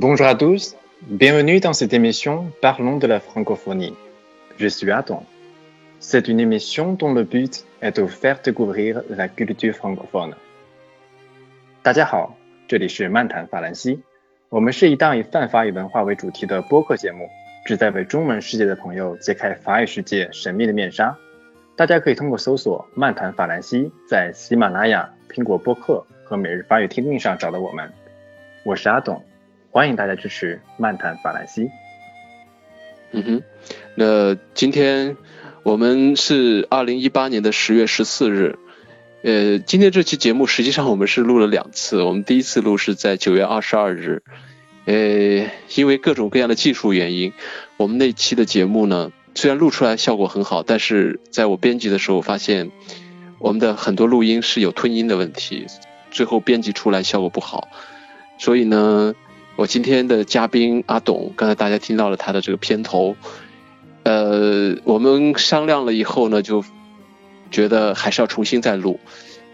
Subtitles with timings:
[0.00, 0.76] Bonjour à tous,
[1.08, 3.96] bienvenue dans cette émission Parlons de la francophonie.
[4.56, 5.24] Je suis Adam.
[5.98, 10.36] C'est une émission dont le but est de faire découvrir la culture francophone.
[11.82, 12.36] 大家好，
[12.68, 14.00] 这里是漫谈法兰西，
[14.50, 17.28] 我们是一档以泛法语文化为主题的播客节目，
[17.66, 21.18] 旨在为中文世界的朋友揭开法语世界神秘的面纱。
[21.74, 27.92] 大家可以通过搜索“漫谈法兰西”在喜马拉雅、苹果播客和每日法语听力上找到我们。
[28.64, 29.27] 我是阿董。
[29.78, 31.70] 欢迎大家支持漫谈法兰西。
[33.12, 33.42] 嗯哼，
[33.94, 35.16] 那今天
[35.62, 38.58] 我们是二零一八年的十月十四日。
[39.22, 42.02] 呃，今天这期节目实际上我们是录了两次。
[42.02, 44.24] 我们第一次录是在九月二十二日。
[44.86, 47.32] 呃，因为各种各样的技术原因，
[47.76, 52.72] 我们那期的节目呢，虽然录出来效果很好，但是在我编辑的时候发现，
[53.38, 55.68] 我们的很多录音是有吞音的问题，
[56.10, 57.68] 最后编辑出来效果不好。
[58.38, 59.14] 所以呢。
[59.58, 63.16] 我今天的嘉宾阿董，刚才大家听到了他的这个片头，
[64.04, 66.64] 呃，我们商量了以后呢，就
[67.50, 69.00] 觉得还是要重新再录。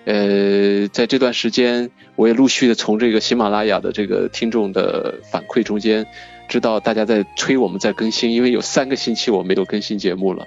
[0.04, 6.06] 呃，在这段时间，我也陆续的从这个喜马拉雅的这个听众的反馈中间，
[6.50, 10.46] 知道大家在催我们在更新，因为有三个星期我没有更新节目了，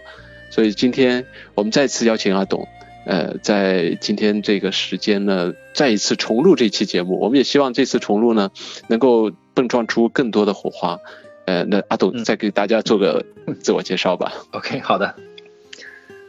[0.51, 2.67] 所以今天我们再次邀请阿董。
[3.07, 8.51] 呃，在今天这个时间呢，再一次重录这期节目，我们也希望这次重录呢，
[8.89, 10.98] 能够 蹦撞出更多的火花。
[11.44, 13.24] 呃，那阿董再给大家做个
[13.60, 14.32] 自我介绍吧。
[14.52, 15.14] OK， 好的。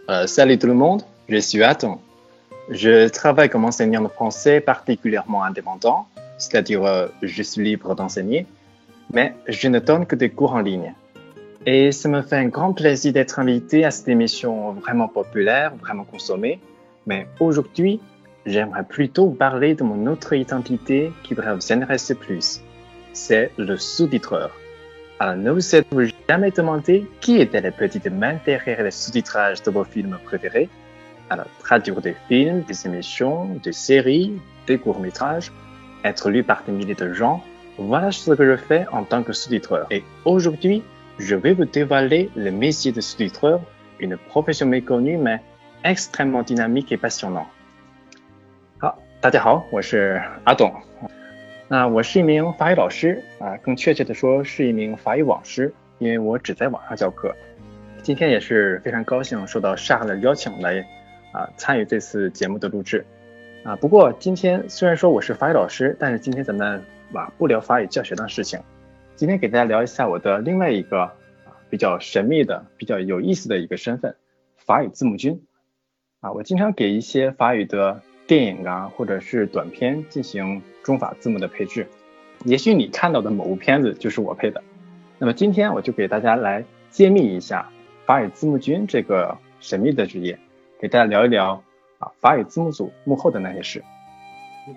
[0.07, 7.43] 呃，Salut tout le monde，je suis Adam，je travaille comme enseignant de français particulièrement indépendant, c'est-à-dire je
[7.43, 8.47] suis libre d'enseigner,
[9.11, 10.93] mais je ne donne que des cours en ligne.
[11.65, 16.03] Et ça me fait un grand plaisir d'être invité à cette émission vraiment populaire, vraiment
[16.03, 16.59] consommée.
[17.05, 18.01] Mais aujourd'hui,
[18.45, 22.61] j'aimerais plutôt parler de mon autre identité qui devrait vous intéresser plus.
[23.17, 24.51] C'est le sous-titreur.
[25.19, 29.71] Alors, ne vous êtes-vous jamais demandé qui était la petite main derrière les sous-titrages de
[29.71, 30.69] vos films préférés
[31.29, 35.51] Alors, traduire des films, des émissions, des séries, des courts-métrages,
[36.03, 37.43] être lu par des milliers de gens,
[37.77, 39.87] voilà ce que je fais en tant que sous-titreur.
[39.89, 40.83] Et aujourd'hui,
[41.17, 43.61] je vais vous dévoiler le métier de sous-titreur,
[43.99, 45.41] une profession méconnue mais
[45.83, 47.47] extrêmement dynamique et passionnante.
[48.79, 50.73] 好，大家好，我是阿董。
[51.70, 57.34] 那我是一名法语老师啊，更确切的说是一名法语网师，因为我只在网上教课。
[58.02, 60.80] 今天也是非常高兴受到沙的邀请来
[61.30, 63.04] 啊参与这次节目的录制
[63.64, 63.76] 啊。
[63.76, 68.58] 不过今天虽然说我是法语老师，但是今天咱们啊不聊法语教学的事情。
[69.14, 71.12] 今天给大家聊一下我的另外一个啊
[71.68, 74.16] 比较神秘的、比较有意思的一个身份——
[74.56, 75.42] 法语字幕君。
[76.20, 81.88] 啊，我经常给一些法语的电影啊，或者是短片进行中法字幕的配置。
[82.44, 84.62] 也许你看到的某部片子就是我配的。
[85.18, 87.68] 那么今天我就给大家来揭秘一下
[88.06, 90.38] 法语字幕君这个神秘的职业，
[90.80, 91.64] 给大家聊一聊
[91.98, 93.82] 啊法语字幕组幕后的那些事。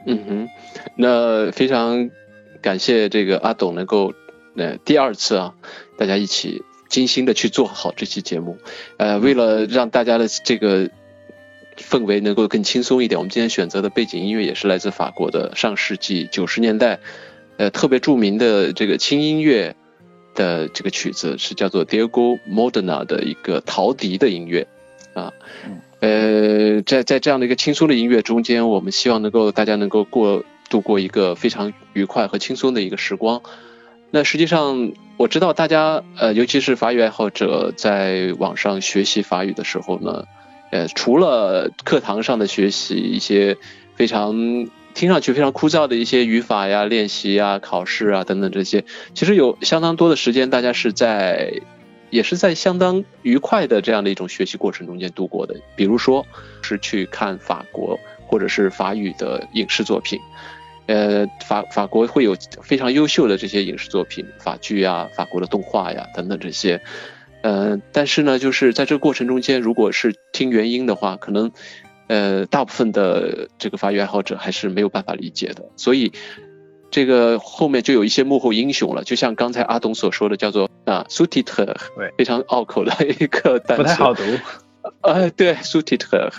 [0.08, 0.50] 嗯哼，
[0.96, 2.10] 那非常
[2.62, 4.14] 感谢这个阿董能够。
[4.54, 5.56] 呃第二次啊，
[5.98, 8.58] 大家一起精心的去做好这期节目，
[8.98, 10.90] 呃，为了让大家的这个
[11.82, 17.00] 氛围能够更轻松一点，我们今天选择的背景音乐也是来自法国的上世纪九十年代，
[17.58, 19.76] 呃，特别著名的这个轻音乐
[20.36, 24.68] 的这个曲子是叫做 Diego Modena 的一个陶笛的音乐，
[25.14, 25.34] 啊，
[26.00, 33.42] 呃，在在这样的一个轻松的音乐中间，我们希望能够大家能够过度过一个非常愉快和轻松的一个时光。
[34.14, 40.26] 那实际上，我知道大家，呃，尤其是法语爱好者，在网上学习法语的时候呢，
[40.72, 43.58] 呃，除了课堂上的学习一些
[43.96, 48.84] 非常听上去非常枯燥的一些语法呀、练习呀、考试啊等等这些，
[49.14, 51.62] 其实有相当多的时间，大家是在，
[52.10, 55.56] 也是在相当愉快的这样的一种学习过程中间度过的。
[55.76, 56.26] 比如说，
[56.62, 60.20] 是去看法国或者是法语的影视作品。
[60.88, 66.82] 呃，法法国会有非常优秀的这些影视作品，法剧呀、法国的动画呀等等这些。
[67.42, 71.52] 呃，但是呢，就是在这个过程中间，如果是听原音的话，可能
[72.08, 75.66] 呃大部分的这个法语爱好者还是没有办法理解的。
[75.76, 76.12] 所以
[76.90, 81.76] 这个后面就有一些幕后英雄了，就像刚才阿东所说的，叫做啊 s u t i t e r，
[82.18, 84.24] 非常拗口的一个单词，不太好读。
[85.02, 86.32] 呃，对 s u t i t e r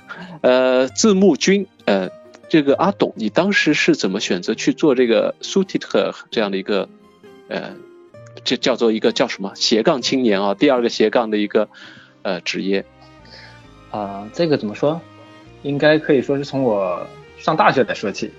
[0.42, 2.10] 呃，字幕君，呃。
[2.48, 6.86] 这个阿董，你当时是怎么选择去做这个 s u t i t e r 这样的一个，
[7.48, 7.74] 呃，
[8.44, 10.54] 这叫做一个叫什么斜杠青年啊？
[10.54, 11.68] 第二个斜杠的一个
[12.22, 12.84] 呃职业
[13.90, 15.00] 啊，这个怎么说？
[15.62, 17.06] 应该可以说是从我
[17.38, 18.32] 上大学来说起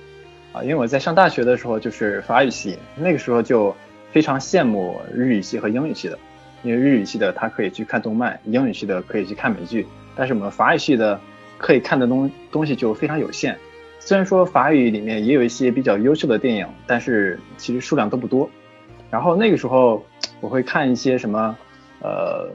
[0.52, 3.74] 啊，因为我在上大学的时候就是法语系，那个时候就
[4.12, 6.20] 非常羡慕日语系和英语系的，
[6.64, 11.20] 因为日语系的他可以去看动漫，英语系的可以去看美剧，但是我们法语系的
[11.58, 13.58] 可以看的东东西就非常有限。
[14.00, 18.50] 虽然说法语里面也有一些比较优秀的电影，但是其实数量都不多。
[19.14, 20.04] 然后那个时候
[20.42, 21.56] 我会看一些什么，
[22.02, 22.50] 呃，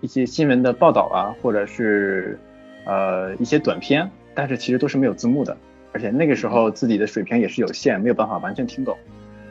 [0.00, 2.36] 一些新闻的报道啊，或者是
[2.84, 5.56] 呃一些短片，但是其实都是没有字幕的。
[5.92, 8.98] 而且那个时候自己的水平也是有限，没有办法完全听懂。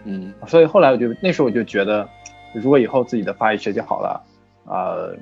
[0.04, 2.06] 嗯，所以后来我就那时候我就觉得，
[2.54, 4.22] 如果以后自己的法语学习好了，
[4.66, 5.16] 呃，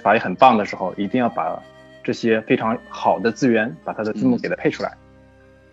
[0.00, 1.60] 法语很棒的时候，一定要把
[2.04, 4.92] 这些非常好的资源，把它的字幕给它配出来。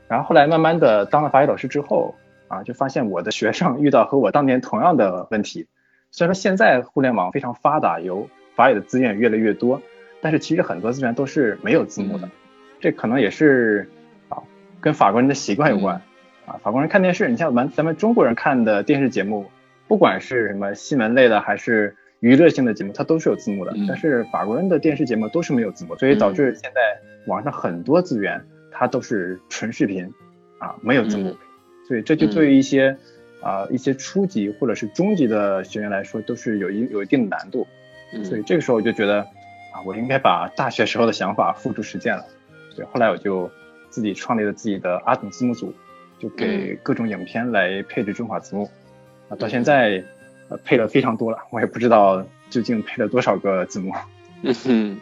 [0.08, 2.16] 然后后来慢慢的当了法语老师之后，
[2.52, 5.68] 啊，就发现我的学生遇到和我当年同样的问题。
[6.12, 9.82] 虽然说现在互联网非常发达，有法语的资源越来越多，
[10.20, 12.30] 但是其实很多资源都是没有字幕的。
[12.82, 13.90] 这可能也是
[14.28, 14.44] 啊。
[14.82, 16.02] 跟法国人的习惯有关，
[16.46, 19.46] 啊，法国人看电视，你像我们咱们中国人看的电视节目，
[19.88, 23.74] 不管是什么新闻类的还是娱乐性的节目，它都是有字幕的。
[23.88, 26.82] 但是法国人的电视节目都是没有字幕，所以导致现在
[27.28, 30.12] 网上很多资源它都是纯视频，
[30.60, 31.34] 啊，没有字幕。
[31.88, 32.96] 所以这就对于一些
[33.42, 37.68] 啊一些初级或者是中级的学员来说，都是有一有一定的难度。
[38.24, 42.26] 所以这个时候我就觉得啊，我应该把大学时候的想法付诸实践了。
[42.76, 43.50] 所以后来我就。
[43.92, 45.74] 自己创立了自己的阿董字幕组，
[46.18, 48.70] 就给各种影片来配置中华字幕，
[49.28, 50.02] 啊，到现在
[50.48, 53.92] 呃配了非常多了，我也不知道究竟配了多少个字幕。
[54.44, 54.98] 嗯哼。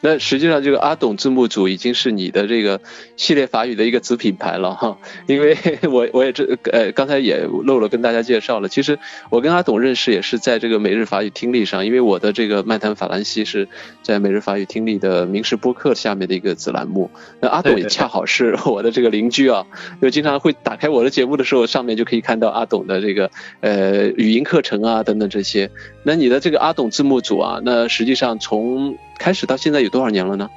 [0.00, 2.80] 那实际上，这个阿董字幕组已经是你的这个
[3.16, 4.98] 系列法语的一个子品牌了哈。
[5.26, 5.56] 因为
[5.90, 8.98] 我我也这呃刚才也漏了跟大家介绍了，其实
[9.30, 13.68] 我跟阿董认识也是在这个每日法语听力上，因为我的这个漫谈法兰西是
[14.02, 17.10] 在每日法语听力的名师播客下面的一个子栏目。
[17.40, 19.66] 那阿董也恰好是我的这个邻居啊，
[20.02, 25.70] 就经常会打开我的节目的时候，上面就可以看到阿董的这个呃语音课程啊等等这些。
[26.02, 30.50] 那你的这个阿董字幕组啊，那实际上从开始到现在有多少年了呢？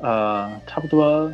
[0.00, 1.32] 呃，差不多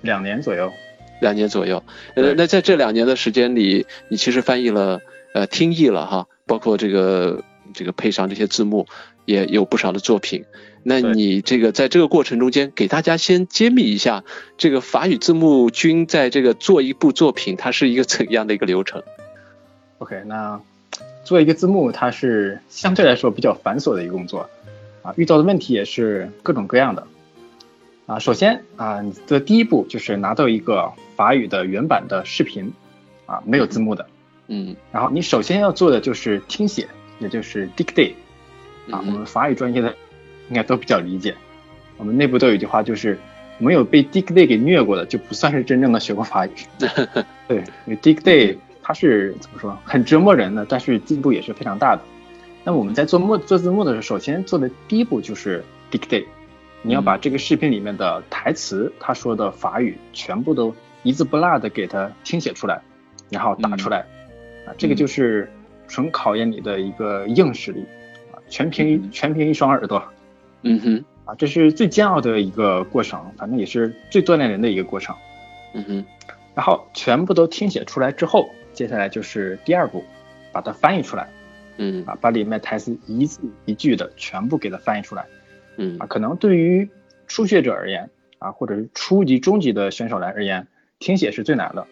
[0.00, 0.72] 两年左右。
[1.20, 1.82] 两年左右。
[2.14, 5.00] 呃，那在这两年的时间里，你其实翻译了
[5.34, 7.44] 呃听译了哈，包括这个
[7.74, 8.86] 这个配上这些字幕，
[9.26, 10.44] 也有不少的作品。
[10.82, 14.24] 那你这个在这个过程中间，给大家先揭秘一下，
[14.56, 19.02] 这个法语字幕君在这个做一部作品，它是一个怎样的一个流程
[19.98, 20.58] ？OK，那
[21.22, 24.48] 做一个字幕，它是相对来说比较繁琐的一个工作。
[25.10, 27.06] 啊，遇到的问题也是各种各样的。
[28.06, 32.72] 啊，首先啊，你的第一步就是拿到一个法语的原版的视频，
[33.26, 34.06] 啊，没有字幕的。
[34.48, 34.76] 嗯。
[34.92, 36.86] 然后你首先要做的就是听写，
[37.18, 38.14] 也就是 dictate。
[38.90, 39.94] 啊，我们法语专业的
[40.48, 41.34] 应该都比较理解。
[41.96, 43.18] 我们内部都有一句话，就是
[43.58, 46.50] 没有被 dictate 给虐过的，就不算是真正的学过法语。
[47.48, 52.02] 对，因为 dictate 它是怎么说，很折磨人的，但是进步也是非常大的。
[52.62, 56.26] 那我们在做幕做字幕的时候，首先做的第一步就是 dictate，
[56.82, 62.82] 你要把这个视频里面的台词，他说的法语全部都一字不落的给他听写出来，
[63.30, 64.00] 然后打出来，
[64.66, 65.50] 啊，这个就是
[65.88, 67.80] 纯考验你的一个硬实力，
[68.30, 70.02] 啊，全凭全凭一双耳朵，
[70.62, 75.16] 嗯哼，啊，这是最煎熬的一个过程，反正也是最锻炼人的一个过程，
[75.72, 76.04] 嗯哼，
[76.54, 80.04] 然后全部都听写出来之后，接下来就是第二步，
[80.52, 81.26] 把它翻译出来。
[81.82, 85.24] 嗯啊，把里面台词一字一句的全部给它翻译出来。
[85.78, 86.90] 嗯啊，可能对于
[87.26, 90.66] 初学者而言啊，或者是初级、中级的选手来而言，
[90.98, 91.86] 听写是最难的。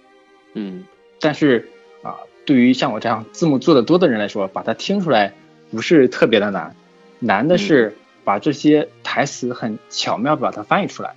[0.52, 0.84] 嗯，
[1.20, 1.70] 但是
[2.02, 5.32] 啊，对于像我这样字幕做的多的人来说，把它听出来
[5.70, 6.76] 不是特别的难，
[7.18, 11.14] 难的是把这些台词很巧妙把它翻译出来。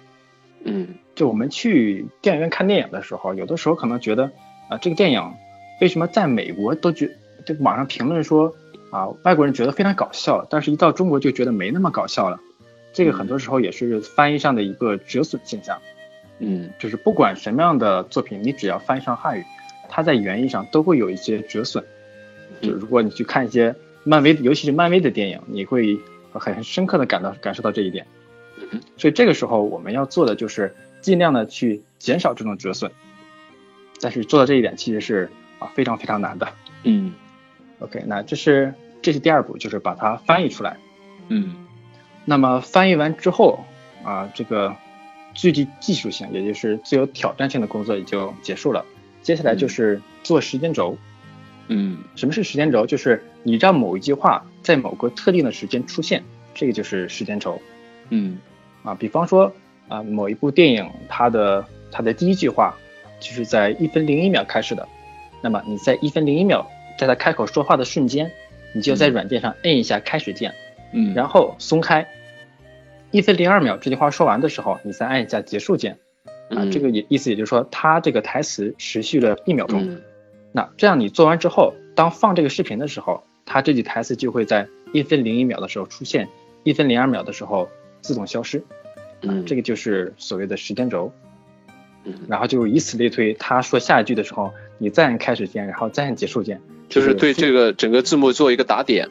[0.63, 4.31] 嗯，就我们去电影院看电影的时候，有的时候可能觉得
[4.69, 5.33] 啊，这个电影
[5.81, 7.11] 为什么在美国都觉
[7.45, 8.55] 这个网上评论说。
[8.91, 12.39] 啊，外国人觉得非常搞笑，但是一到中国就觉得没那么搞笑了。
[12.93, 15.81] 这个很多时候也是翻译上的一个折损现象。
[16.39, 19.45] 嗯，就是不管什么样的作品，你只要翻译上汉语，
[19.87, 21.83] 它在原意上都会有一些折损。
[22.61, 25.97] 就如果你去看一些漫威，尤其是漫威的电影，你会
[26.33, 28.05] 很深刻的感到感受到这一点。
[28.97, 32.91] 所以这个时候我们要做的就是尽量的去减少这种折损。
[34.01, 35.29] 但是做到这一点其实是
[35.59, 36.47] 啊非常非常难的。
[36.83, 37.13] 嗯。
[37.81, 40.77] OK，那这是这是第二步，就是把它翻译出来。
[41.29, 41.55] 嗯，
[42.25, 43.59] 那么翻译完之后
[44.03, 44.75] 啊，这个
[45.33, 48.85] 具体技术性，也就是最有挑战性的工作也就结束了。
[49.23, 50.95] 接下来就是做时间轴。
[51.69, 52.85] 嗯，什么是时间轴？
[52.85, 56.23] 就是你让某一句话在某个特定的时间出现，
[56.53, 57.59] 这个就是时间轴。
[58.09, 58.37] 嗯，
[58.83, 59.51] 啊，比方说
[59.87, 62.77] 啊，某一部电影它的它的第一句话
[63.19, 64.87] 就是在一分零一秒开始的，
[65.41, 66.69] 那么你在一分零一秒。
[66.97, 68.31] 在他开口说话的瞬间，
[68.73, 70.53] 你就在软件上摁一下开始键，
[70.93, 72.07] 嗯，然后松开。
[73.11, 75.97] 一分零二秒这句话说完的时候，你再按一下结束键。
[76.49, 79.97] 啊，这个也意思也就是说，他这个台词持续了一秒钟。
[80.51, 86.27] 那这样你做完之后，当放这个视频的时候，他这句台词就会在一分零一秒的时候出现，
[86.63, 87.69] 一分零二秒的时候
[88.01, 88.61] 自动消失。
[89.21, 91.11] 嗯，这个就是所谓的时间轴。
[92.03, 96.59] 嗯，然后就以此类推，他说下一句的时候，你再按开始键，然后再按结束键，
[96.91, 99.09] 就是对这个整个字幕做一个打点。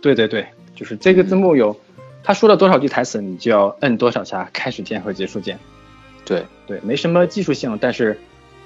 [0.00, 1.80] 对对对，就是这个字幕有
[2.22, 5.58] 他说了多少句台词，你就要摁多少下开始键和结束键。
[6.24, 8.20] 对对，没什么技术性，但是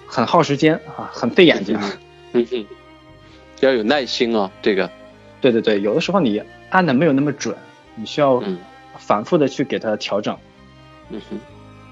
[0.06, 1.78] 很耗时间啊，很费眼睛。
[2.32, 2.66] 嗯哼，
[3.60, 4.90] 要有耐心啊，这个。
[5.40, 7.56] 对对对，有的时候你按的没有那么准，
[7.94, 8.42] 你需要
[8.98, 10.36] 反复的去给它调整。
[11.08, 11.38] 嗯哼，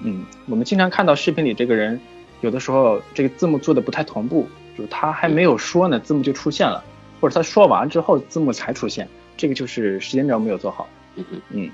[0.03, 2.01] 嗯，我们经常看到视频里这个人，
[2.41, 4.47] 有的时候这个字幕做的不太同步，
[4.79, 6.83] 就他还没有说呢，字幕就出现了，
[7.21, 10.89] 或者他说完之后字幕才出现，这个就是时间轴没有做好。
[11.17, 11.71] 嗯哼，嗯。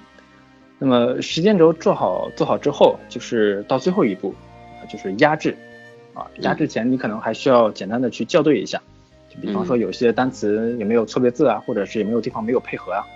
[0.79, 4.35] 那么时间轴做好做好之后，就是到最后一步，
[4.91, 5.57] 就是压制，
[6.15, 8.83] 啊，压制前你可能还需要简单的去校对一下，
[9.29, 13.07] 就比方说有些单词有没有错别字啊，或者是有没有地方没有配合啊，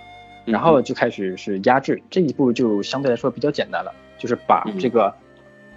[0.45, 5.13] 然后就开始是压制，这一步就相对来说比较简单了，就是把这个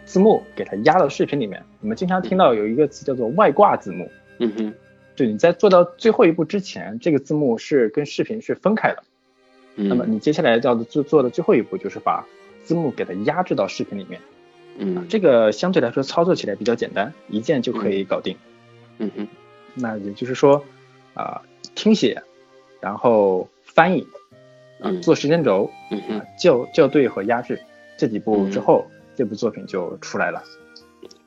[0.05, 1.63] 字幕给它压到视频里面。
[1.81, 4.75] 我们经常听到有一个词叫做外挂字幕，嗯哼，
[5.15, 9.03] 就你在做到最后一步之前，这个字幕是跟视频是分开的。
[9.75, 12.27] 那么你接下来要做做的最后一步就是把
[12.63, 14.21] 字幕给它压制到视频里面，
[14.77, 18.37] 嗯，这个相对来说操作起来比较简单，一键就可以搞定。
[18.99, 19.11] 嗯。
[19.17, 19.27] 哼，
[19.75, 20.63] 那也就是说，
[21.15, 21.41] 啊，
[21.75, 22.23] 听写，
[22.81, 24.07] 然后翻译，
[24.81, 27.59] 嗯，做时间轴，嗯哼，校校对和压制
[27.97, 28.85] 这几步之后，
[29.23, 30.43] 这部作品就出来了。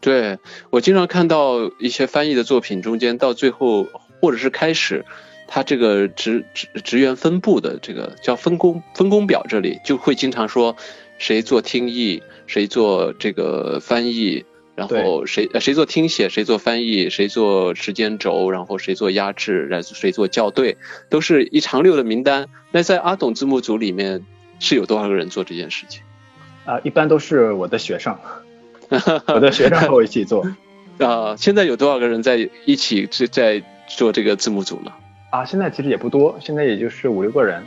[0.02, 0.38] 对
[0.70, 3.88] 我经常看到一些翻译的作品中间到最后
[4.20, 5.06] 或者是开始。
[5.48, 10.76] 他这个职职职员分布的这个叫分工分工表，这里就会经常说
[11.20, 20.78] 谁做听译，谁做这个翻译，然后谁谁做听写，谁做翻译，谁做时间轴，然后谁做压制，然后谁做校对，
[21.12, 22.50] 都是一长溜的名单。
[22.72, 24.26] 那在阿董字幕组里面
[24.60, 26.02] 是有多少个人做这件事情？
[26.66, 28.18] 啊，一般都是我的学生，
[29.28, 30.46] 我的学生和我一起做。
[31.00, 34.92] 啊，现在有多少个人在一起在在做这个字幕组呢？
[35.30, 37.64] 啊，现在其实也不多，现在也就是五六个人，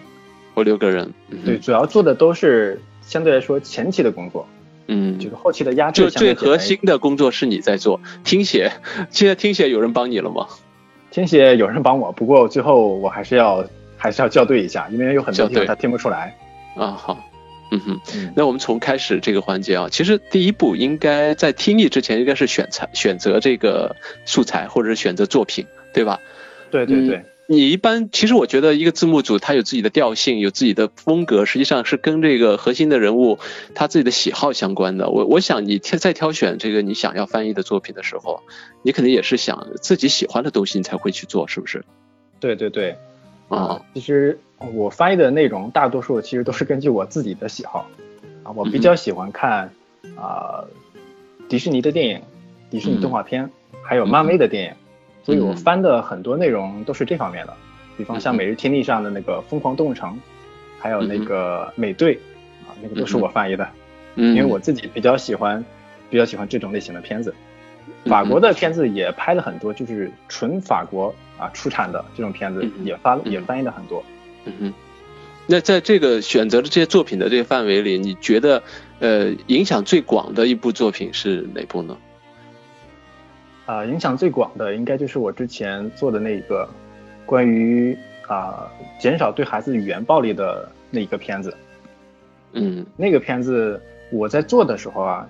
[0.57, 1.13] 五六个人。
[1.45, 4.49] 对，主要做的都是相对来说前期的工作，
[4.87, 6.03] 嗯，就是后期的压制。
[6.03, 8.73] 就最核心的工作是你在做听写，
[9.11, 10.47] 现在听写有人帮你了吗？
[11.11, 13.65] 听写有人帮我，不过最后我还是要
[13.97, 16.35] 还是要校对一下，因为有很多地方他听不出来。
[16.77, 17.28] 啊，好，
[17.71, 18.01] 嗯哼，
[18.35, 26.21] 那我们从开始这个环节啊，其实第一步应该在听力之前应该是选材选择这个素材或者是选择作品，对吧？
[26.71, 27.23] 对对对。
[27.51, 33.39] 你一般其实我觉得一个字幕组它有自己的调性，有自己的风格，实际上是跟这个核心的人物
[33.75, 35.09] 他自己的喜好相关的。
[35.09, 38.43] 我我想你挑在挑选这个你想要翻译的作品的时候，
[38.83, 41.83] 你肯定也是想自己喜欢的东西你才会去做，是不是？
[42.39, 42.99] 对对对，
[43.49, 44.39] 啊，其实
[44.73, 47.87] 我翻译的内容大多数其实都是根据我自己的喜好。
[48.43, 49.71] 啊，我比较喜欢看
[50.17, 50.65] 啊
[51.49, 52.23] 迪士尼的电影、
[52.71, 53.51] 迪士尼动画片，
[53.83, 54.73] 还有漫威的电影。
[55.25, 57.55] 所以我翻的很多内容都是这方面的，
[57.99, 60.11] 比方像每日天地上的那个《疯狂动物城》，
[60.79, 62.19] 还有那个美队
[62.67, 63.69] 啊，那个都是我翻译的，
[64.15, 65.63] 因为我自己比较喜欢，
[66.09, 67.35] 比较喜欢这种类型的片子。
[68.07, 74.03] 法国的片子也拍了很多，就是纯法国啊出产的这种片子也发也翻译了很多。
[74.49, 74.75] 嗯哼，
[75.47, 78.63] 那在这个选择的这些作品的这个范围里，你觉得
[78.99, 81.97] 呃影响最广的一部作品是哪部呢？
[83.67, 86.67] 啊，影响最广的应该就是我之前做的那个
[87.27, 88.67] 关于啊
[88.99, 91.55] 减少对孩子语言暴力的那一个片子。
[92.53, 93.79] 嗯，那个片子
[94.11, 95.29] 我在做的时候啊，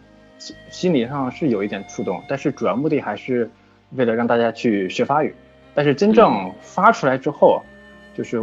[0.70, 3.50] 心理上是有一点触动，但是主要目的还是
[3.96, 5.34] 为了让大家去学法语。
[5.74, 7.62] 但是真正发出来之后，
[8.16, 8.40] 就是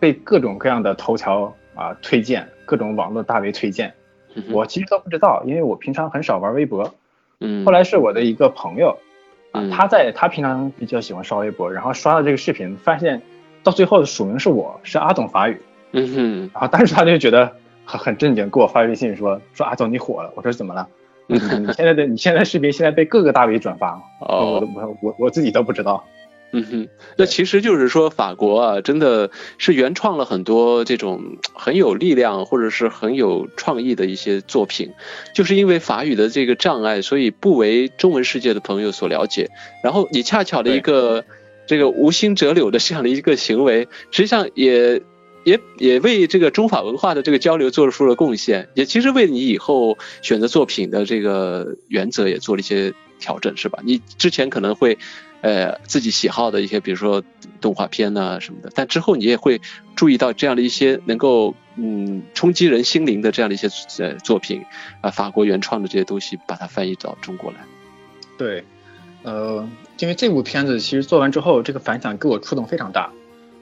[0.00, 3.94] 被各种各样的头条啊推荐，各种网络大 V 推荐，
[4.50, 6.94] 我其实都不知道，因为我平常很少玩微博。
[7.40, 8.98] 嗯，后来是我的一个朋友。
[9.50, 13.22] 啊，他在他平常比较喜欢刷微博，然后刷到这个视频，发现
[13.62, 15.58] 到最后的署名是我，是阿董法语，
[15.92, 17.50] 嗯哼，然后当时他就觉得
[17.86, 20.86] 很很震惊，给我发微信说说阿总你火了，我说怎么了？
[21.28, 21.38] 你
[21.72, 26.04] 现在的你现在视频现在被各个大 V 转发，哦，我我我我自己都不知道。
[26.50, 26.88] 嗯哼，
[27.18, 34.90] 那其实就是说，法国啊，真的是原创了很多这种很有力量或者是很有创意的一些作品，
[35.34, 39.50] 就是因为法语的这个障碍，所以不为中文世界的朋友所了解。
[39.84, 41.22] 然后你恰巧的一个
[41.66, 45.02] 这个无心折柳的这样的一个行为，实际上也
[45.44, 53.80] 也也为这个中法文化的这个交流做出了贡献，也其实为你以后选择作品的这个原则也做了一些调整，是吧？
[53.84, 54.96] 你之前可能会。
[55.40, 57.22] 呃，自己喜好的一些，比如说
[57.60, 59.60] 动画片呐什么的，但之后你也会
[59.94, 63.68] 注意到这样的一些能够嗯冲击人心灵的这样的一些
[64.02, 64.64] 呃作品
[65.00, 67.58] 啊，法国原创的这些东西，把它翻译到中国来。
[68.36, 68.64] 对，
[69.22, 69.68] 呃，
[69.98, 73.12] 因为这部片子其实做完之后，这个反响给我触动非常大。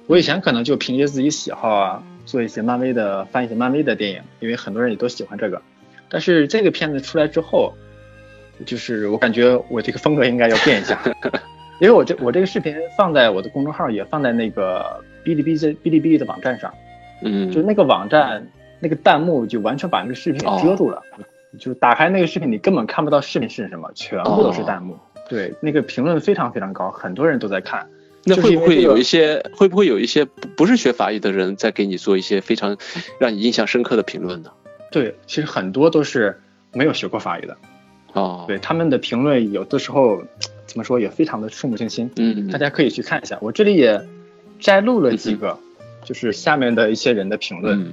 [0.07, 5.61] 我以前可能就凭借自己喜好啊，做一些漫威的翻译一些漫威的电影，因为很多人也都喜欢这个。
[6.09, 7.75] 但是这个片子出来之后，
[8.65, 11.03] 就是我感觉我这个风格应该要变一下。
[11.81, 16.73] 因为我这我这个视频放在我的公众号，也放在那个哔哩哔哩哔哩哔哩的网站上，
[17.23, 18.47] 嗯，就那个网站
[18.81, 21.03] 那个弹幕就完全把那个视频给遮住了，
[21.59, 24.99] 就打开那个视频你根本看不到视频是什么，全部都是弹幕。
[25.29, 27.87] 对，那个评论非常非常高，很多人都在看。
[28.25, 30.25] 那会不会有一些会不会有一些
[30.57, 32.77] 不是学法语的人在给你做一些非常
[33.21, 34.51] 让你印象深刻的评论呢？
[34.91, 36.41] 对，其实很多都是
[36.73, 37.57] 没有学过法语的。
[38.17, 40.21] 哦，对，他们的评论有的时候。
[40.67, 43.39] 怎么说也非常的触目惊心，嗯，大家可以去看一下。
[43.41, 44.05] 我这里也
[44.59, 45.57] 摘录了几个，
[46.05, 47.93] 就是下面的一些人的评论，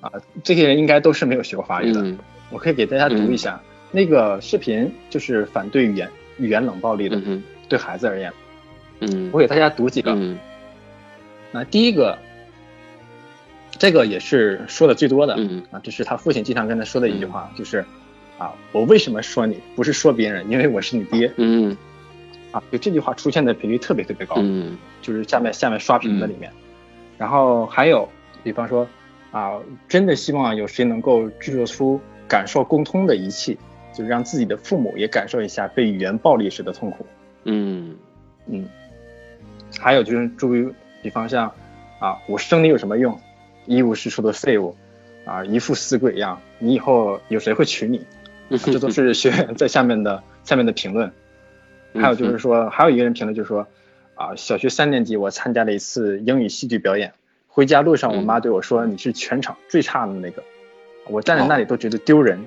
[0.00, 0.10] 啊，
[0.42, 2.02] 这些人应该都是没有学过法语的，
[2.50, 3.60] 我可以给大家读一下。
[3.92, 7.20] 那个视频就是反对语言语言冷暴力的，
[7.68, 8.32] 对孩子而言，
[9.00, 10.18] 嗯，我给大家读几个。
[11.52, 12.18] 那第一个，
[13.78, 15.34] 这个也是说的最多的，
[15.70, 17.84] 啊，这是他父亲经常跟他说的一句话，就是。
[18.38, 19.60] 啊，我为什么说你？
[19.76, 21.32] 不是说别人，因为我是你爹。
[21.36, 21.76] 嗯，
[22.50, 24.36] 啊，就这句话出现的频率特别特别高。
[24.38, 26.50] 嗯，就是下面下面刷屏的里面，
[27.18, 28.08] 然后还有，
[28.42, 28.86] 比方说，
[29.30, 29.58] 啊，
[29.88, 33.56] 真的希望有谁能够制作出感受共通的仪器，
[33.94, 37.06] 就是让自己的父母也感受一下被语言暴力时的痛苦。
[37.44, 37.96] 嗯
[38.46, 38.68] 嗯，
[39.78, 40.68] 还有就是注意，
[41.02, 41.52] 比方像，
[42.00, 43.16] 啊，我生你有什么用？
[43.66, 44.74] 一无是处的废物，
[45.24, 48.04] 啊，一副死鬼样，你以后有谁会娶你？
[48.58, 51.10] 这都是学员在下面的下面的评论，
[51.94, 53.66] 还有就是说，还有一个人评论就是说，
[54.14, 57.12] 啊，小学三年级我参加了一次英语戏剧表演，
[57.48, 60.42] 回家路上我妈对我说你是全场最差的那个，
[61.08, 62.44] 我站在那里都觉得丢人。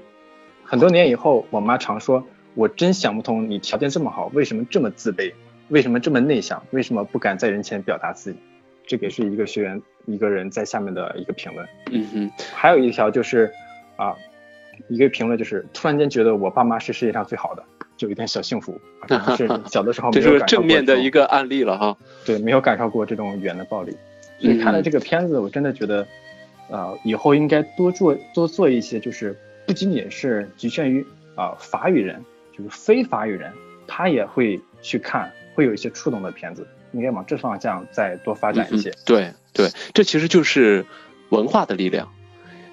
[0.63, 5.33] 很多年以后，我妈常说，我真想不通你条件这么好，为什么这么自卑，
[5.69, 8.39] 为什么这么内向，为什么不敢在人前表达自己？
[8.87, 11.67] 这个也是一个学员一个人在下面的一个评论。
[11.91, 13.51] 嗯哼，还有一条就是
[13.95, 14.15] 啊。
[14.87, 17.63] 一个评论就是突然间觉得我爸妈是世界上最好的，
[17.97, 18.79] 就有点小幸福。
[19.37, 21.97] 是小的时候没有这是正面的一个案例了哈。
[22.25, 23.95] 对，没有感受过这种语言的暴力。
[24.39, 26.05] 所以看了这个片子，我真的觉得，
[26.69, 33.51] 呃，以后应该多做多做一些，就是不仅仅是局限于啊法语人，就是非法语人，
[33.87, 38.91] 他也会去看，会有一些触动的片子，应该往这方向再多发展一些。
[39.05, 40.85] 对对，这其实就是
[41.29, 42.11] 文化的力量。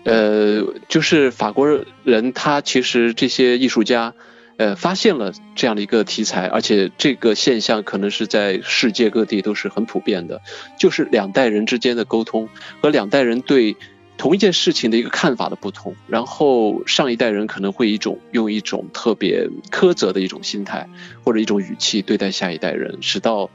[0.05, 4.15] 呃，就是法国人，他其实这些艺术家，
[4.57, 10.41] 呃，发现了这样的一个题材，而且这个现象可能是在世界各地都是很普遍的，
[10.77, 12.49] 就是两代人之间的沟通
[12.81, 13.77] 和两代人对
[14.19, 20.89] 同一件事情的一个看法的不同，然后上一代人可能会一种用一种特别苛责的一种心态
[21.25, 23.51] 或者一种语气对待下一代人，使到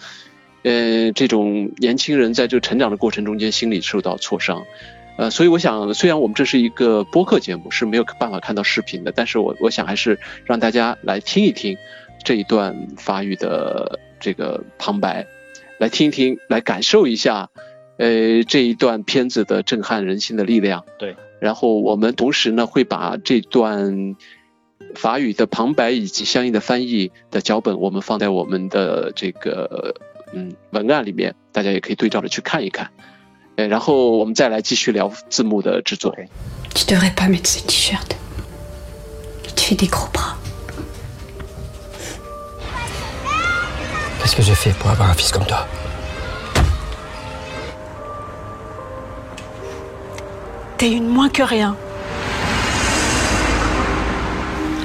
[0.64, 4.64] 呃这种年轻人在这个成长的过程中间心理受到挫伤。
[5.18, 11.76] 呃，所以我想，虽然我们这是一个播客节目，是没有办法看到视频的，但是我我想还是让大家来听一听
[12.24, 15.26] 这一段法语的这个旁白，
[15.80, 17.50] 来听一听，来感受一下，
[17.98, 20.86] 呃，这一段片子的震撼人心的力量。
[21.00, 21.16] 对。
[21.40, 24.16] 然后我们同时呢，会把这段
[24.96, 29.96] 法语的旁白以及相应的翻译的脚本，我们放在我们的这个
[30.34, 32.92] 嗯文案里面，大家也可以对照着去看一看。
[33.57, 36.15] 然后我们再来继续聊字幕的制作。
[36.75, 38.17] Tu devrais pas mettre ce t-shirt.
[39.57, 40.37] Tu fais des gros bras.
[44.21, 45.67] Qu'est-ce que j'ai fait pour avoir un fils comme toi
[50.79, 51.77] T'es une moins que rien.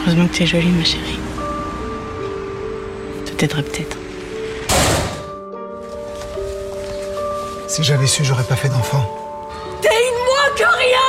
[0.02, 1.20] Heureusement que t'es jolie, ma chérie.
[3.26, 3.98] Ça t'aiderait peut-être.
[7.73, 9.03] Si j'avais su, j'aurais pas fait d'enfant.
[9.81, 11.09] T'es une moins que rien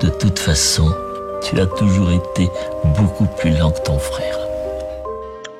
[0.00, 0.92] De toute façon,
[1.40, 2.50] tu as toujours été
[2.96, 4.36] beaucoup plus lent que ton frère.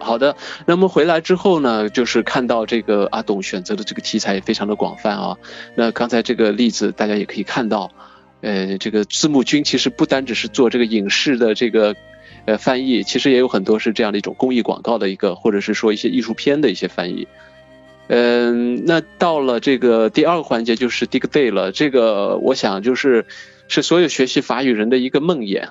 [0.00, 0.34] 好的，
[0.66, 5.36] 那么回来之后呢，就是看到这个阿董选择的这个题材也非常的广泛啊。
[5.76, 7.92] 那刚才这个例子大家也可以看到，
[8.40, 11.94] 呃，这个字幕君其实不单只是做这个影视的这个
[12.46, 17.28] 呃翻译，其实也有很多是这样的一种公益广告的一个，或者是说一些艺术片的一些翻译。
[18.08, 23.26] 嗯，那到了这个第二个环节就是 dig day 了，这个我想就是
[23.68, 25.68] 是所有学习法语人的一个梦魇。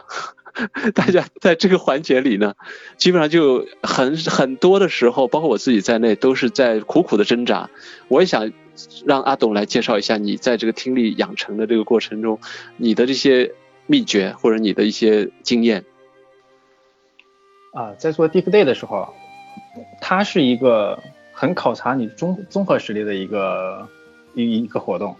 [0.93, 2.55] 大家在这个环节里呢，
[2.97, 7.69] 基本上就很很多的时候，包括我自己在内，都是在苦苦的挣扎。
[8.09, 8.51] 我也想
[9.05, 12.37] 让阿董来介绍一下你在这个听力养成的这个过程中，
[12.75, 13.53] 你的这些
[13.87, 15.85] 秘诀或者你的一些经验。
[17.73, 19.13] 啊，在做 dig day 的时候，
[20.01, 20.99] 它是一个
[21.41, 23.89] 很考察你综综合实力的一个
[24.35, 25.15] 一一个活动。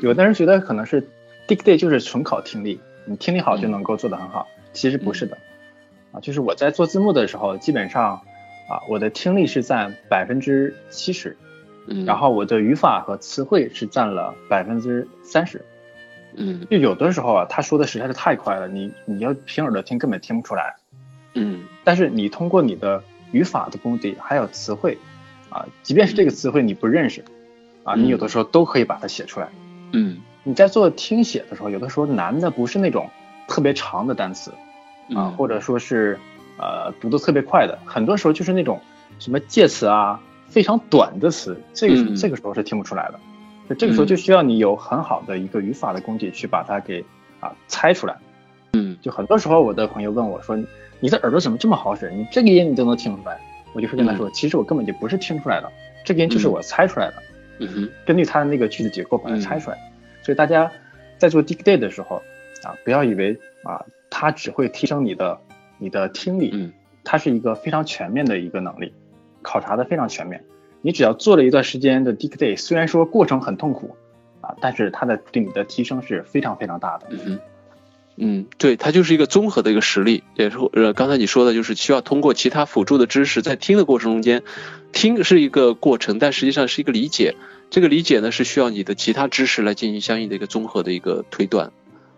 [0.00, 1.02] 有的人觉得可能是
[1.48, 2.78] dig day 就是纯考听力。
[3.04, 5.36] 你听力好就能够做得很好，其实不是的，
[6.12, 8.22] 啊，就是我在做字幕的时候，基本上
[8.70, 11.36] 啊，我的听力是占百分之七十，
[11.88, 15.60] 嗯，然后我的语法和词汇是占了百分之三十，
[16.36, 20.76] 嗯，就有的时候啊，他说的实在是太快了，你你要凭耳朵听根本听不出来，
[21.34, 24.96] 嗯，但是你通过你的语法的功底还有词汇，
[25.54, 27.24] 啊，即便是这个词汇你不认识，
[27.84, 29.48] 啊，你有的时候都可以把它写出来，
[29.92, 30.18] 嗯。
[30.46, 33.08] 你在做听写的时候，有的时候难的不是那种
[33.48, 34.52] 特别长的单词
[35.14, 36.18] 啊，或者说是
[36.58, 38.78] 呃读的特别快的，很多时候就是那种
[39.18, 43.18] 什么介词啊非常短的词，这个这个时候是听不出来的。
[43.70, 47.02] 就这个时候就需要你有很好的一个语法的功底去把它给
[47.40, 48.14] 啊猜出来。
[48.74, 50.54] 嗯，就很多时候我的朋友问我说，
[51.00, 52.10] 你的耳朵怎么这么好使？
[52.10, 53.40] 你这个音你都能听出来？
[53.74, 55.70] 我就会跟他说，其实我根本就不是听出来的，
[56.04, 57.14] 这个音就是我猜出来的。
[57.58, 59.78] 嗯哼，根据他的那个句子结构把它猜出来。
[60.22, 60.72] 所以大家
[61.18, 62.22] 在做 day 的时候
[62.62, 65.38] 啊，不要以为啊，它只会提升你的
[65.78, 66.72] 你的听力，嗯，
[67.04, 68.94] 它是一个非常全面的一个能力，
[69.42, 70.42] 考察的非常全面。
[70.80, 73.96] 你只要做了一段时间的 day，虽然说过程很痛苦
[74.40, 77.06] 啊，但是它的对你的提升是非常非常大的。
[77.10, 77.38] 嗯
[78.16, 84.42] 嗯，对，它就是一个综合的一个实力，也是呃刚才你说的，就是需要通过其他辅助的知识，在听的过程中间，
[84.92, 87.34] 听是一个过程，但实际上是一个理解。
[87.70, 91.72] 这个理解呢，是需要你的其他知识来进行相应的一个综合的一个推断，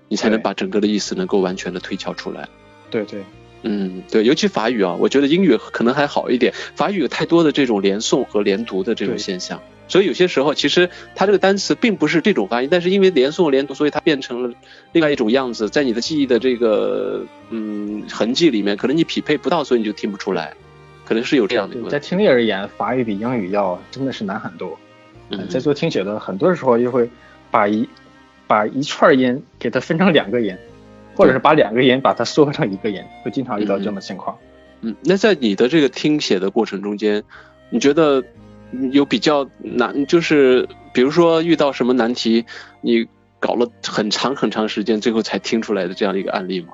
[0.08, 2.46] 你才能把整个的意思能够完全的推敲出来。
[2.90, 3.24] 对对，
[3.62, 14.54] 嗯，对，尤其法语啊，我觉得英语可能还好一点，法语有太多的这种连诵和连读的这种现象，所以有些时候其实它这个单词并不是这种发音，但是因为连诵连读，所以它变成了
[14.92, 20.54] 另外一种样子，在你的记忆的这个嗯痕迹里面，可能你匹配不到，所以你就听不出来，
[21.04, 21.88] 可能是有这样的一个。
[21.88, 24.78] 在听力而言，法语比英语要真的是难很多。
[25.30, 27.08] 嗯在做听写的很多时候，就会
[27.50, 27.88] 把一
[28.46, 30.56] 把一串音给它分成两个音，
[31.14, 34.36] 或者是把两个音把它缩成一个音，会经常遇到这样的情况。
[34.82, 37.24] 嗯，那在你的这个听写的过程中间，
[37.70, 38.22] 你觉得
[38.92, 42.44] 有比较难，就是比如说遇到什么难题，
[42.80, 43.06] 你
[43.40, 46.72] 搞了很长很长时间，最后才听出来的这样一个案例吗？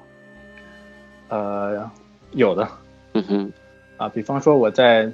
[1.28, 1.90] 呃，
[2.32, 2.68] 有的。
[3.14, 3.52] 嗯哼。
[3.96, 5.12] 啊，比方说我在。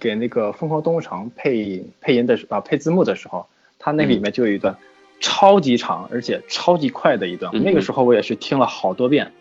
[0.00, 3.46] 给那个《疯狂动物城》配配音的时啊配字幕的时候，
[3.78, 4.76] 它那里面就有一段
[5.18, 9.32] 超级长而且超级快的一段，那个时候我也是听了好多遍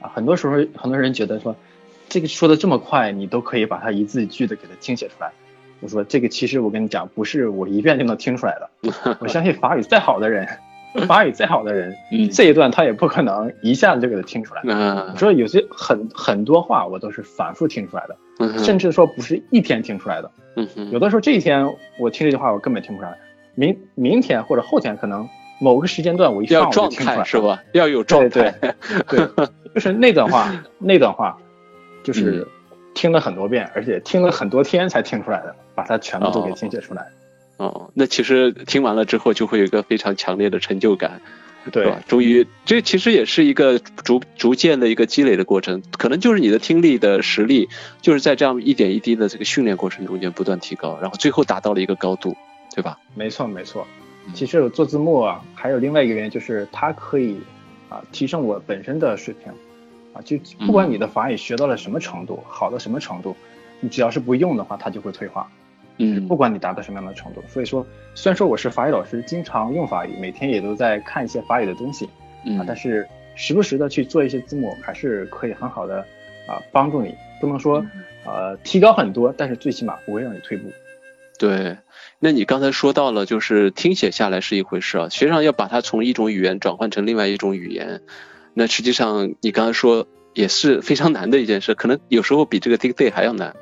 [0.00, 0.12] 啊。
[0.14, 1.56] 很多时候很多人觉得说
[2.08, 5.32] 这个说的这么快，你都可以把它一字一句的给它听写出来。
[5.84, 8.70] 我说这个其实我跟你讲，不是我一遍就能听出来的。
[9.20, 10.48] 我相信法语再好的人，
[11.06, 11.94] 法语再好的人，
[12.32, 14.62] 这一段他也不可能一下子就给他听出来。
[15.12, 18.16] 你说有些很很多话我都是反复听出来的。
[18.58, 21.64] 甚至说不是一天听出来的，嗯有的时候这一天
[22.00, 23.16] 我听这句话我根本听不出来，
[23.54, 25.28] 明明天或者后天可能
[25.60, 27.62] 某个时间段我一放我就听出来是吧？
[27.72, 28.52] 要有状态，
[29.06, 31.36] 对对，就是那段话， 那段话
[32.02, 32.46] 就是
[32.94, 37.06] 听了很多遍，而且听了很多天才听出来的，把它全部都给听写出来。
[37.56, 41.20] 哦，那其实听完了之后就会有一个非常强烈的成就感。
[41.72, 41.98] 对吧？
[42.06, 47.70] 终于，这其实也是一个逐逐渐的一个积累的过程，可能就是你的听力的实力，
[48.02, 52.36] 就是在这样一点一滴的这个训练过程中间不断提高，然后最后达到了一个高度，
[52.74, 52.98] 对吧？
[53.14, 53.86] 没错，没错。
[54.34, 57.40] 其实我做字幕啊，还有另外一个原因就是它可以
[57.88, 59.50] 啊提升我本身的水平
[60.14, 63.36] 啊，就不管你的法语学到了什么程度，好到什么程度，
[63.80, 65.50] 你只要是不用的话，它就会退化。
[65.98, 72.06] 嗯，不管你达到什么样的程度，所以说，虽然说我是法语老师，经常用法语，每天也都在看一些法语的东西，
[72.58, 76.00] 啊，但是时不时的去做一些字幕，还是可以很好的
[76.48, 77.84] 啊帮助你，不能说
[78.24, 80.68] 呃提高很多，但是最起码不会让你退步。
[81.38, 81.76] 对，
[82.18, 88.00] 那你刚才说到了，就是听写下来是一回事啊，实际上要把它从一种语言转换成另外一种语言，
[88.54, 93.54] 那实际上你刚刚说也是非常难的一件事，可能有时候比这个 dig day 还要难。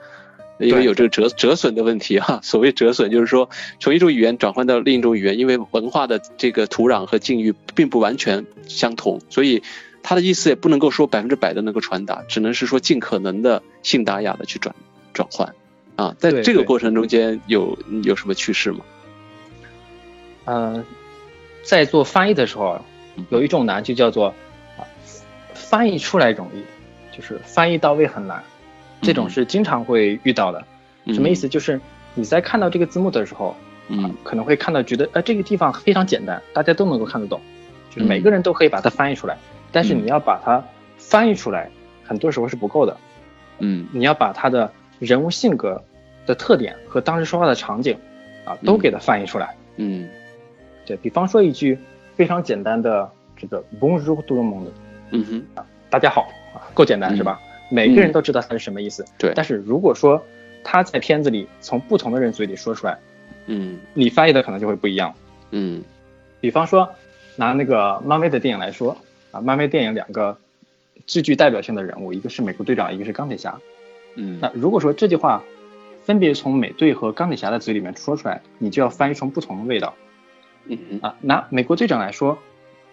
[0.58, 3.50] 因为有这个折折损的问题哈，所谓折损就是说
[3.80, 9.64] 从一种语言转换到另一种语言，因为文化的这个土壤和境遇并不完全相同，所以
[10.04, 14.72] 他的意思也不能够说百分之百的能够传达，只能是说尽可能的信达雅的去转
[15.12, 15.52] 转换。
[15.96, 18.84] 啊，在这个过程中间有有什么趣事吗？
[20.44, 20.84] 呃，
[21.64, 22.80] 在做翻译的时候，
[23.30, 24.34] 有一种难就叫做啊，
[25.54, 26.62] 翻译出来容易，
[27.16, 28.42] 就是翻译到位很难，
[29.00, 30.64] 这种是经常会遇到的。
[31.12, 31.48] 什么意思？
[31.48, 31.80] 就是
[32.14, 33.56] 你在看到这个字幕的时候，啊
[33.88, 37.40] 嗯，可能会看到觉得，呃，这个地方非常简单，大家都能够看得懂，
[37.90, 39.36] 就是每个人都可以把它翻译出来。
[39.72, 40.62] 但是你要把它
[40.98, 41.70] 翻译出来，
[42.04, 42.96] 很多时候是不够的。
[43.58, 45.82] 嗯你要把他的人物性格
[46.26, 47.96] 的特点和当时说话的场景
[48.44, 49.56] 啊，都给它翻译出来。
[49.76, 50.08] 嗯
[50.84, 51.78] 对比方说一句
[52.16, 54.66] 非常简单的这个 Bonjour tout le monde，
[55.12, 56.22] 嗯哼，大家好
[56.54, 57.38] 啊，够简单是吧？
[57.70, 59.04] 每个人都知道它是什么意思。
[59.18, 60.22] 对但是如果说
[60.64, 62.98] 他在片子里从不同的人嘴里说出来，
[63.46, 65.14] 嗯你翻译的可能就会不一样。
[65.50, 65.82] 嗯
[66.40, 66.88] 比方说
[67.36, 68.96] 拿那个漫威的电影来说
[69.30, 70.36] 啊，漫威电影两个
[71.06, 73.58] 最具代表性的人物，一个是美国队长，一个是钢铁侠。
[74.14, 75.42] 嗯那如果说这句话
[76.04, 79.94] 分别从美队和钢铁侠的嘴里面说出来，你就要翻译成不同的味道
[80.66, 81.16] 嗯哼啊。
[81.20, 82.38] 拿美国队长来说，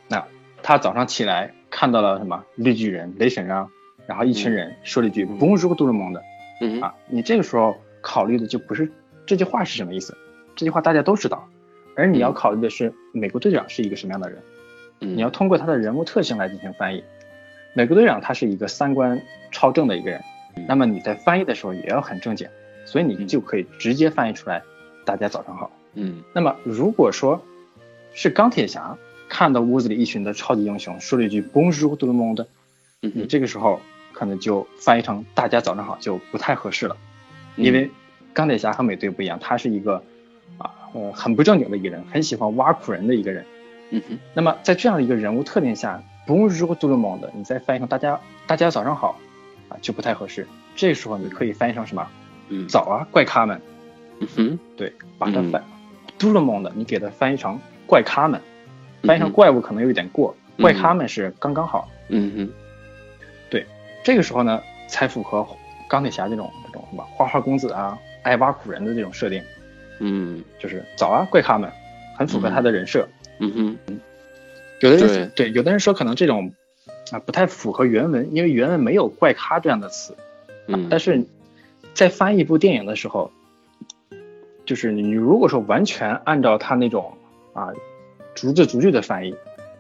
[0.08, 0.26] 那
[0.62, 3.68] 他早上起来看到了什么绿巨人、雷神啊，
[4.08, 6.22] 然后一群人说了一句 “Bonjour tout le monde”
[6.62, 6.82] 嗯。
[6.82, 8.92] 啊，你这个时候考虑的就不是
[9.26, 10.18] 这句话是什么意思，
[10.56, 11.48] 这句话大家都知道，
[11.96, 14.42] 而你要考虑的是美国队长是一个什么样的人，
[15.02, 17.04] 嗯，你要通过他的人物特性来进行翻译。
[17.74, 20.22] 美国队长他是一个三观超正的一个人，
[20.68, 22.48] 那么你在翻译的时候也要很正经，
[22.86, 24.62] 所以你就可以直接翻译出来
[25.06, 25.72] “大家早上好”。
[25.94, 26.24] 嗯。
[26.34, 27.42] 那么如果说
[28.12, 28.98] 是钢铁侠
[29.30, 32.46] 看到屋子里一群的超级英雄说了一句 “Bonjour tout le monde”，
[33.00, 33.80] 你这个时候
[34.12, 36.98] 可能就翻译成“大家早上好”就不太合适了，
[37.56, 37.90] 嗯因为
[38.34, 40.04] 钢铁侠和美队不一样，他是一个
[40.58, 43.46] 啊呃很不正经的一个人，很喜欢挖苦人的一个人。
[43.92, 49.20] 嗯哼那么在这样的一个人物特点下，Bonjour tout le monde，你再翻译成“大家大家早上好”，
[49.70, 50.48] 啊就不太合适。
[50.76, 52.08] 这时候你可以翻译成什么？
[52.50, 53.62] 嗯早啊，怪咖们。
[54.20, 55.64] 嗯哼对，把它嗯翻
[56.20, 58.42] tout le monde，你给它翻译成怪咖们，
[59.04, 61.90] 翻译成怪物可能有一点过，嗯怪咖们是刚刚好。
[62.10, 62.50] 嗯哼。
[64.02, 65.46] 这个时候呢，才符合
[65.90, 69.44] 钢铁侠这种这种什么花花公子啊、爱挖苦人的这种设定，
[70.00, 70.42] 嗯。
[70.58, 71.70] 就是早啊，怪咖们，
[72.18, 73.08] 很符合他的人设。
[73.40, 74.00] 嗯哼。
[74.80, 75.52] 有的人对。
[75.52, 76.54] 有的人说可能这种
[77.12, 80.16] 啊不太符合原文，因为原文没有怪咖这样的词。
[80.68, 81.26] 嗯，但是
[81.94, 83.32] 在翻译一部电影的时候，
[84.66, 87.18] 就是你如果说完全按照他那种
[87.54, 87.68] 啊
[88.40, 89.36] 逐字逐句的翻译，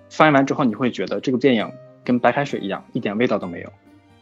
[0.09, 1.71] 翻译完之后你会觉得这个电影
[2.03, 3.71] 跟白开水一样，一点味道都没有。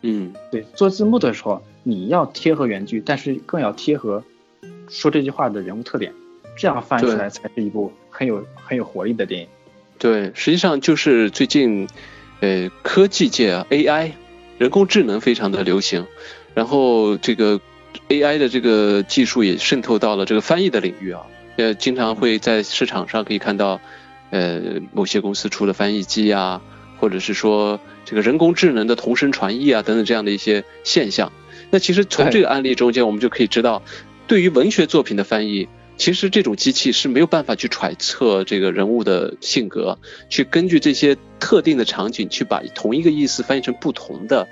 [0.01, 4.23] 嗯对，做字幕的时候你要贴合原句，但是更要贴合
[4.89, 6.13] 说这句话的人物特点，
[6.55, 9.47] 这样翻译出来才是一部很有很有活力的电影。
[9.97, 11.87] 对，实际上就是最近，
[12.41, 14.11] 呃，科技界啊，AI，
[14.59, 16.05] 人工智能非常的流行，
[16.53, 17.59] 然后这个
[18.09, 23.81] AI 的这个技术也渗透到了这个翻译的领域啊，呃，经常会在市场上可以看到，
[24.29, 26.61] 呃，某些公司出的翻译机啊，
[26.99, 31.31] 或者是说这个人工智能的同声传译啊等等这样的一些现象。
[31.69, 33.81] 那其实从这个案例中间，我们就可以知道，
[34.27, 39.97] 对于文学作品的翻译，其实这种机器是没有办法去揣测这个人物的性格，
[40.29, 44.47] 去根据这些特定的场景去把同一个意思翻译成不同的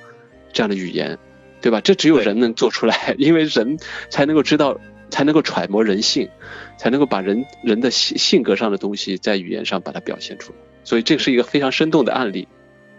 [0.52, 1.18] 这样的语言，
[1.62, 1.82] 对吧？
[1.82, 3.78] 这只有人能做出来，因为人
[4.10, 4.78] 才能够知道，
[5.10, 6.30] 才能够揣摩人性，
[6.78, 10.58] 才能够把人人的性性格上的东西在语言上把它表现出来。
[10.84, 12.48] 所以这是一个非常生动的案例。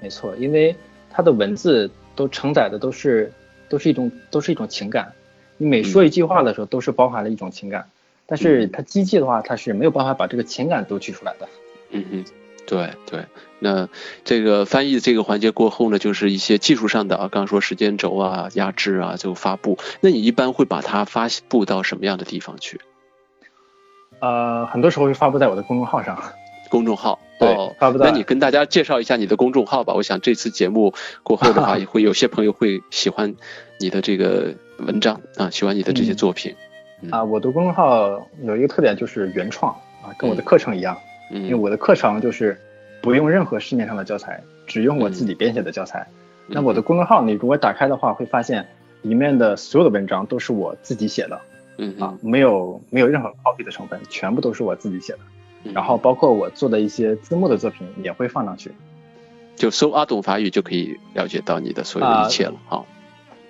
[0.03, 0.75] 没错，因为
[1.11, 3.33] 它的文字都承载的都是
[3.69, 5.13] 都是一种都是一种情感，
[5.57, 7.89] 你每说一句话的时候都是包含了一种情感，
[8.27, 11.49] 但是它机器的话，它是没有办法把这个情感读取出来的。
[11.91, 12.25] 嗯嗯，
[12.67, 13.25] 对对。
[13.59, 13.89] 那
[14.23, 19.79] 这个翻译这个环节过后呢，就是一些技术上的啊，刚刚说时间轴啊、压制啊，就发布。
[20.01, 22.81] 那你一般会把它发布到什么样的地方去？
[24.21, 26.19] 呃，很多时候会发布在我的公众号上。
[26.69, 29.95] 公众号对哦，发布在那你跟大家介绍一下你的公众号吧。
[29.95, 33.37] 我想这次节目过后的话， 也会有些朋友会喜欢
[33.79, 36.57] 你的这个文章啊，喜欢你的这些作品。
[37.11, 40.97] 啊，我的公众号有一个特点就是原创啊，跟我的课程一样，
[41.31, 42.59] 因为嗯我的课程就是
[43.01, 46.05] 不用任何市面上的教材，只用我自己编写的教材。
[46.49, 48.67] 那我的公众号你如果打开的话，会发现
[49.03, 51.41] 里面的所有的文章都是我自己写的
[51.79, 55.21] 嗯啊，没有没有任何 copy 的成分，全部都是我自己写的。
[55.65, 58.71] 嗯然后包括我做的一些字幕的作品也会放上去。
[59.57, 62.55] 就搜阿董法语就可以了解到你的所有的一切了。
[62.69, 62.87] 好，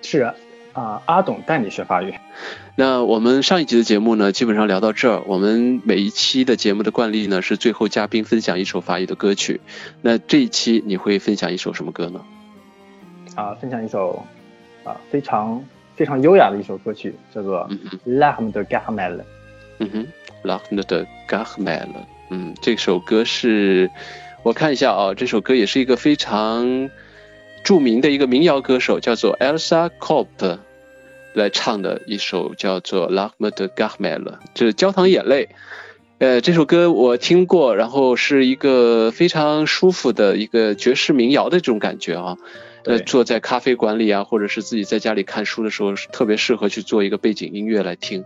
[0.01, 0.35] 是啊，
[0.73, 2.15] 啊，阿董带你学法语。
[2.75, 5.23] 那我们上一集的节目呢，基本上聊到这儿。
[5.27, 9.61] 我们每一期的节目的惯例呢，是最后嘉宾分享一首法语的歌曲。
[10.01, 12.25] 那这一期你会分享一首什么歌呢？
[13.35, 14.25] 啊，分享一首
[14.85, 15.62] 啊非常
[15.96, 17.68] 非常优雅的一首歌曲，叫做
[18.18, 19.22] 《Lahme de Garmel
[19.78, 20.06] 嗯哼，
[20.46, 21.88] 《Lahme de Garmel
[22.30, 23.90] 嗯，这首歌是，
[24.42, 26.90] 我看一下啊，这首歌也是一个非常
[27.64, 30.59] 著名的一个民谣歌手，叫做 Elsa Cope
[31.32, 35.48] 来唱的一首叫做《L'Arme de g a r m e l 就是焦糖眼泪。
[36.18, 42.37] 呃，这首歌我听过，然后是一个非常舒服的一个爵士民谣的这种感觉啊。
[42.87, 48.25] 呃，坐在咖啡馆里啊，或者是自己在家里看书的时候，特别适合去做一个背景音乐来听。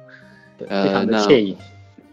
[0.68, 1.26] 呃，那。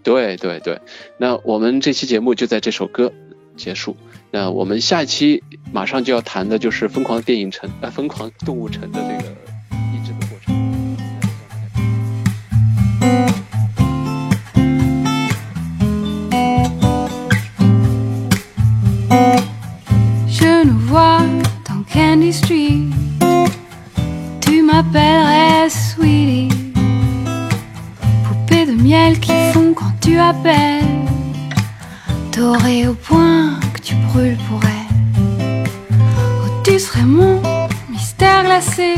[0.03, 0.79] 对对对，
[1.17, 3.11] 那我们这期节目就在这首歌
[3.57, 3.97] 结束。
[4.31, 9.16] 那我们下一期马上就要谈的就是《疯狂电影城》呃，《疯狂动物城》的这个
[24.41, 26.49] Tu m'appellerais Sweetie.
[28.25, 30.83] Poupée de miel qui fond quand tu appelles,
[32.35, 35.63] dorée au point que tu brûles pour elle.
[36.43, 37.41] Oh, tu serais mon
[37.89, 38.95] mystère glacé,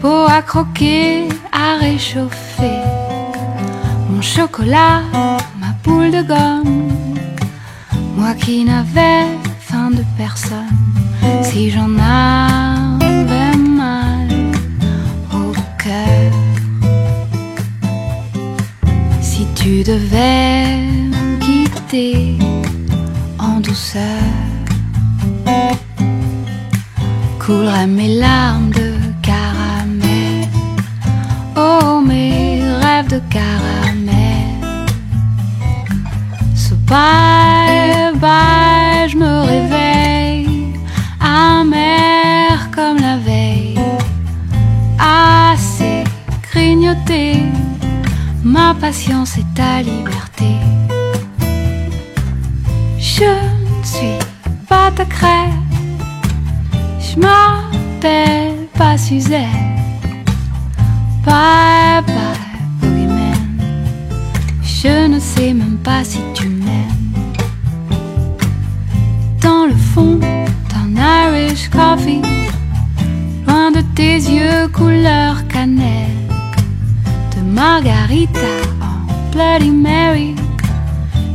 [0.00, 2.78] beau à croquer, à réchauffer.
[4.08, 5.02] Mon chocolat,
[5.58, 6.92] ma boule de gomme,
[8.16, 9.26] moi qui n'avais
[9.58, 10.71] faim de personne
[11.52, 14.28] si j'en avais mal
[15.34, 16.32] au cœur.
[19.20, 20.78] Si tu devais
[21.12, 22.38] me quitter
[23.38, 24.24] en douceur,
[27.38, 28.70] couleraient mes larmes
[48.44, 50.56] ma patience est ta liberté.
[52.98, 54.18] Je ne suis
[54.68, 55.62] pas ta crème,
[57.00, 59.46] je m'appelle pas Suzette.
[61.24, 63.42] Bye bye, boogeyman,
[64.62, 67.12] je ne sais même pas si tu m'aimes.
[69.40, 70.18] Dans le fond,
[71.02, 72.22] Irish coffee,
[73.46, 76.21] loin de tes yeux couleur cannelle,
[77.52, 80.34] margarita en Bloody Mary.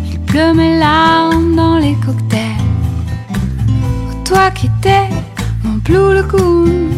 [0.09, 2.73] Il pleut mes larmes dans les cocktails.
[3.29, 5.09] Oh, toi qui t'es
[5.63, 6.89] mon blue lagoon,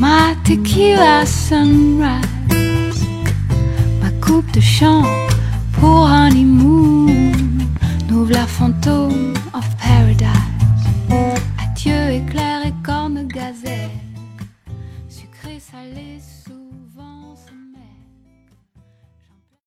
[0.00, 3.06] ma tequila sunrise,
[4.02, 5.04] ma coupe de chant
[5.80, 7.30] pour un honeymoon,
[8.08, 10.28] nous la fantôme of paradise.
[11.62, 13.90] Adieu éclair et corne gazelle,
[15.08, 16.18] sucré salé.